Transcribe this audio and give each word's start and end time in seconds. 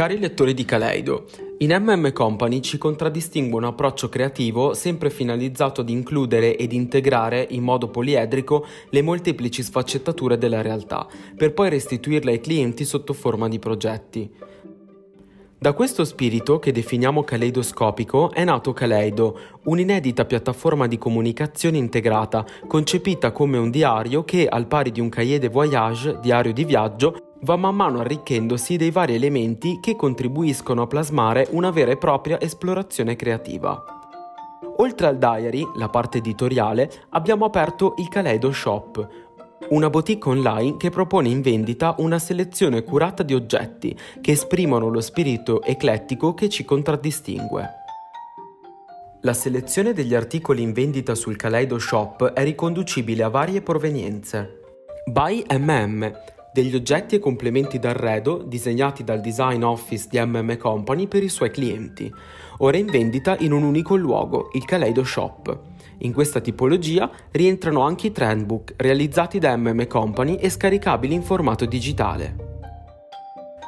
Cari 0.00 0.18
lettori 0.18 0.54
di 0.54 0.64
Kaleido, 0.64 1.26
in 1.58 1.76
MM 1.78 2.12
Company 2.14 2.62
ci 2.62 2.78
contraddistingue 2.78 3.58
un 3.58 3.66
approccio 3.66 4.08
creativo 4.08 4.72
sempre 4.72 5.10
finalizzato 5.10 5.82
ad 5.82 5.90
includere 5.90 6.56
ed 6.56 6.72
integrare 6.72 7.46
in 7.50 7.62
modo 7.62 7.88
poliedrico 7.88 8.64
le 8.88 9.02
molteplici 9.02 9.62
sfaccettature 9.62 10.38
della 10.38 10.62
realtà, 10.62 11.06
per 11.36 11.52
poi 11.52 11.68
restituirle 11.68 12.30
ai 12.30 12.40
clienti 12.40 12.86
sotto 12.86 13.12
forma 13.12 13.46
di 13.46 13.58
progetti. 13.58 14.30
Da 15.58 15.74
questo 15.74 16.06
spirito, 16.06 16.58
che 16.58 16.72
definiamo 16.72 17.22
caleidoscopico, 17.22 18.30
è 18.30 18.42
nato 18.42 18.72
Kaleido, 18.72 19.38
un'inedita 19.64 20.24
piattaforma 20.24 20.86
di 20.86 20.96
comunicazione 20.96 21.76
integrata, 21.76 22.46
concepita 22.66 23.32
come 23.32 23.58
un 23.58 23.70
diario 23.70 24.24
che, 24.24 24.46
al 24.46 24.66
pari 24.66 24.92
di 24.92 25.00
un 25.00 25.10
cahier 25.10 25.40
de 25.40 25.48
voyage, 25.50 26.18
diario 26.22 26.54
di 26.54 26.64
viaggio, 26.64 27.29
va 27.42 27.56
man 27.56 27.74
mano 27.74 28.00
arricchendosi 28.00 28.76
dei 28.76 28.90
vari 28.90 29.14
elementi 29.14 29.78
che 29.80 29.96
contribuiscono 29.96 30.82
a 30.82 30.86
plasmare 30.86 31.48
una 31.50 31.70
vera 31.70 31.92
e 31.92 31.96
propria 31.96 32.40
esplorazione 32.40 33.16
creativa. 33.16 33.82
Oltre 34.76 35.06
al 35.06 35.18
diary, 35.18 35.66
la 35.76 35.88
parte 35.88 36.18
editoriale, 36.18 36.90
abbiamo 37.10 37.44
aperto 37.44 37.94
il 37.98 38.08
Kaleido 38.08 38.52
Shop, 38.52 39.08
una 39.68 39.90
boutique 39.90 40.30
online 40.30 40.76
che 40.76 40.90
propone 40.90 41.28
in 41.28 41.42
vendita 41.42 41.94
una 41.98 42.18
selezione 42.18 42.82
curata 42.82 43.22
di 43.22 43.34
oggetti 43.34 43.96
che 44.20 44.32
esprimono 44.32 44.88
lo 44.88 45.00
spirito 45.00 45.62
eclettico 45.62 46.34
che 46.34 46.48
ci 46.48 46.64
contraddistingue. 46.64 47.68
La 49.22 49.34
selezione 49.34 49.92
degli 49.92 50.14
articoli 50.14 50.62
in 50.62 50.72
vendita 50.72 51.14
sul 51.14 51.36
Kaleido 51.36 51.78
Shop 51.78 52.32
è 52.32 52.42
riconducibile 52.42 53.22
a 53.22 53.28
varie 53.28 53.60
provenienze. 53.60 54.60
By 55.04 55.44
MM 55.50 56.10
degli 56.52 56.74
oggetti 56.74 57.14
e 57.14 57.18
complementi 57.18 57.78
d'arredo 57.78 58.42
disegnati 58.42 59.04
dal 59.04 59.20
design 59.20 59.62
office 59.62 60.06
di 60.10 60.18
MM 60.18 60.56
Company 60.56 61.06
per 61.06 61.22
i 61.22 61.28
suoi 61.28 61.50
clienti, 61.50 62.12
ora 62.58 62.76
in 62.76 62.86
vendita 62.86 63.36
in 63.38 63.52
un 63.52 63.62
unico 63.62 63.96
luogo, 63.96 64.50
il 64.52 64.64
Kaleido 64.64 65.04
Shop. 65.04 65.58
In 65.98 66.12
questa 66.12 66.40
tipologia 66.40 67.10
rientrano 67.30 67.82
anche 67.82 68.08
i 68.08 68.12
trendbook 68.12 68.74
realizzati 68.76 69.38
da 69.38 69.56
MM 69.56 69.86
Company 69.86 70.36
e 70.36 70.48
scaricabili 70.48 71.14
in 71.14 71.22
formato 71.22 71.66
digitale. 71.66 72.48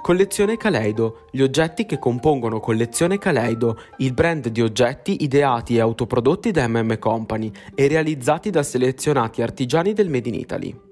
Collezione 0.00 0.56
Kaleido, 0.56 1.26
gli 1.30 1.42
oggetti 1.42 1.84
che 1.84 1.98
compongono 1.98 2.58
Collezione 2.58 3.18
Kaleido, 3.18 3.78
il 3.98 4.14
brand 4.14 4.48
di 4.48 4.62
oggetti 4.62 5.22
ideati 5.22 5.76
e 5.76 5.80
autoprodotti 5.80 6.50
da 6.50 6.66
MM 6.66 6.98
Company 6.98 7.52
e 7.74 7.86
realizzati 7.86 8.50
da 8.50 8.62
selezionati 8.62 9.42
artigiani 9.42 9.92
del 9.92 10.08
Made 10.08 10.28
in 10.28 10.34
Italy. 10.34 10.89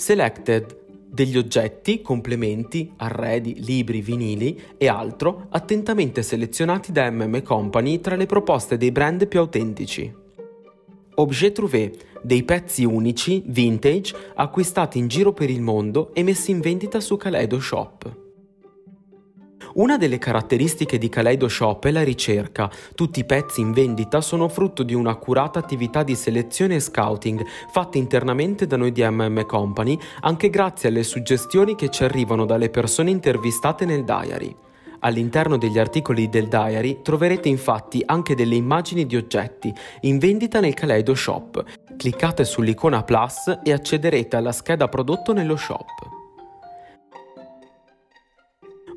Selected 0.00 0.78
degli 1.10 1.36
oggetti, 1.36 2.00
complementi, 2.00 2.90
arredi, 2.96 3.62
libri, 3.62 4.00
vinili 4.00 4.58
e 4.78 4.88
altro 4.88 5.48
attentamente 5.50 6.22
selezionati 6.22 6.90
da 6.90 7.10
MM 7.10 7.42
Company 7.42 8.00
tra 8.00 8.16
le 8.16 8.24
proposte 8.24 8.78
dei 8.78 8.92
brand 8.92 9.28
più 9.28 9.40
autentici. 9.40 10.10
Objet 11.16 11.52
Trouvé, 11.52 11.92
dei 12.22 12.44
pezzi 12.44 12.86
unici, 12.86 13.42
vintage, 13.44 14.16
acquistati 14.36 14.96
in 14.96 15.06
giro 15.06 15.34
per 15.34 15.50
il 15.50 15.60
mondo 15.60 16.14
e 16.14 16.22
messi 16.22 16.50
in 16.50 16.60
vendita 16.60 16.98
su 16.98 17.18
Kaleido 17.18 17.60
Shop. 17.60 18.19
Una 19.80 19.96
delle 19.96 20.18
caratteristiche 20.18 20.98
di 20.98 21.08
Kaleido 21.08 21.48
Shop 21.48 21.86
è 21.86 21.90
la 21.90 22.04
ricerca. 22.04 22.70
Tutti 22.94 23.20
i 23.20 23.24
pezzi 23.24 23.62
in 23.62 23.72
vendita 23.72 24.20
sono 24.20 24.46
frutto 24.46 24.82
di 24.82 24.92
un'accurata 24.92 25.58
attività 25.58 26.02
di 26.02 26.14
selezione 26.14 26.74
e 26.74 26.80
scouting 26.80 27.42
fatta 27.72 27.96
internamente 27.96 28.66
da 28.66 28.76
noi 28.76 28.92
di 28.92 29.02
MM 29.02 29.46
Company, 29.46 29.98
anche 30.20 30.50
grazie 30.50 30.90
alle 30.90 31.02
suggestioni 31.02 31.76
che 31.76 31.88
ci 31.88 32.04
arrivano 32.04 32.44
dalle 32.44 32.68
persone 32.68 33.08
intervistate 33.08 33.86
nel 33.86 34.04
diary. 34.04 34.54
All'interno 34.98 35.56
degli 35.56 35.78
articoli 35.78 36.28
del 36.28 36.48
diary 36.48 37.00
troverete 37.00 37.48
infatti 37.48 38.02
anche 38.04 38.34
delle 38.34 38.56
immagini 38.56 39.06
di 39.06 39.16
oggetti 39.16 39.72
in 40.02 40.18
vendita 40.18 40.60
nel 40.60 40.74
Kaleido 40.74 41.14
Shop. 41.14 41.64
Cliccate 41.96 42.44
sull'icona 42.44 43.02
Plus 43.02 43.60
e 43.64 43.72
accederete 43.72 44.36
alla 44.36 44.52
scheda 44.52 44.88
prodotto 44.88 45.32
nello 45.32 45.56
shop. 45.56 46.19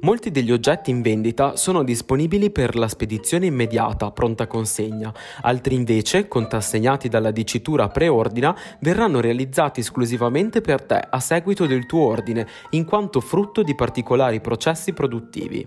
Molti 0.03 0.31
degli 0.31 0.51
oggetti 0.51 0.91
in 0.91 1.01
vendita 1.01 1.55
sono 1.55 1.81
disponibili 1.81 2.51
per 2.51 2.75
la 2.75 2.89
spedizione 2.89 3.45
immediata, 3.45 4.11
pronta 4.11 4.47
consegna, 4.47 5.13
altri 5.43 5.75
invece, 5.75 6.27
contrassegnati 6.27 7.07
dalla 7.07 7.31
dicitura 7.31 7.87
preordina, 7.87 8.53
verranno 8.81 9.21
realizzati 9.21 9.79
esclusivamente 9.79 10.59
per 10.59 10.83
te 10.83 10.99
a 11.09 11.21
seguito 11.21 11.65
del 11.65 11.85
tuo 11.85 12.05
ordine, 12.05 12.45
in 12.71 12.83
quanto 12.83 13.21
frutto 13.21 13.63
di 13.63 13.75
particolari 13.75 14.41
processi 14.41 14.91
produttivi. 14.91 15.65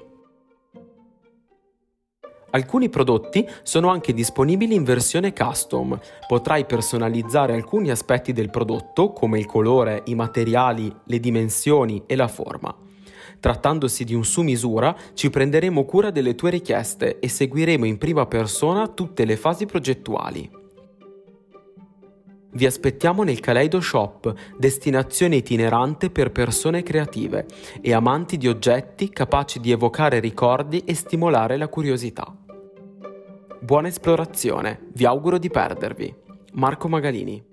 Alcuni 2.51 2.91
prodotti 2.91 3.49
sono 3.63 3.89
anche 3.89 4.13
disponibili 4.13 4.75
in 4.75 4.85
versione 4.85 5.33
custom. 5.33 5.99
Potrai 6.27 6.67
personalizzare 6.67 7.55
alcuni 7.55 7.89
aspetti 7.91 8.35
del 8.35 8.51
prodotto, 8.51 9.13
come 9.13 9.39
il 9.39 9.47
colore, 9.47 10.03
i 10.07 10.15
materiali, 10.15 10.95
le 11.05 11.21
dimensioni 11.21 12.03
e 12.07 12.17
la 12.17 12.29
forma. 12.29 12.85
Trattandosi 13.47 14.03
di 14.03 14.13
un 14.13 14.25
su 14.25 14.43
misura, 14.43 14.93
ci 15.15 15.31
prenderemo 15.31 15.85
cura 15.85 16.11
delle 16.11 16.35
tue 16.35 16.51
richieste 16.51 17.21
e 17.21 17.29
seguiremo 17.29 17.85
in 17.85 17.97
prima 17.97 18.27
persona 18.27 18.89
tutte 18.89 19.25
le 19.25 19.37
fasi 19.37 19.67
progettuali. 19.67 20.51
Vi 22.51 22.67
aspettiamo 22.67 23.23
nel 23.23 23.39
Kaleido 23.39 23.81
Shop, 23.81 24.35
destinazione 24.59 25.37
itinerante 25.37 26.11
per 26.11 26.33
persone 26.33 26.83
creative 26.83 27.47
e 27.81 27.93
amanti 27.93 28.37
di 28.37 28.49
oggetti 28.49 29.11
capaci 29.11 29.61
di 29.61 29.71
evocare 29.71 30.19
ricordi 30.19 30.83
e 30.85 30.95
stimolare 30.95 31.57
la 31.57 31.69
curiosità. 31.69 32.27
Buona 33.61 33.87
esplorazione, 33.87 34.89
vi 34.93 35.05
auguro 35.05 35.39
di 35.39 35.51
perdervi. 35.51 36.13
Marco 36.55 36.89
Magalini 36.89 37.46